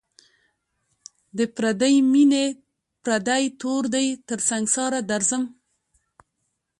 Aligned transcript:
د 1.37 1.39
پردۍ 1.55 1.95
میني 2.11 2.45
پردی 3.03 3.43
تور 3.61 3.83
دی 3.93 4.07
تر 4.27 4.39
سنگساره 4.49 4.99
درځم 5.11 5.43